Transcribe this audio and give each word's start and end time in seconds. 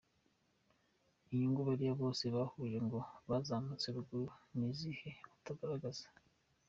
Inyungu 1.31 1.59
bariya 1.67 1.93
bose 2.01 2.23
wahuje 2.35 2.77
ngo 2.85 2.99
bazamutse 3.29 3.87
ruguru 3.95 4.27
ni 4.55 4.65
izihe 4.71 5.09
ko 5.23 5.31
utazigaragaza? 5.37 6.05